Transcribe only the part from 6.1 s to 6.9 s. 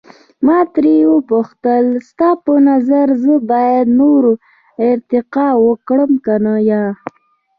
که یا؟